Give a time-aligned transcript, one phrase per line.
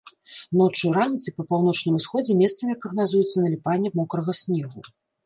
[0.59, 4.79] Ноччу і раніцай па паўночным усходзе месцамі прагназуецца наліпанне мокрага снегу.